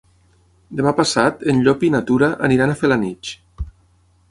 [0.79, 3.37] Demà passat en Llop i na Tura aniran a Felanitx.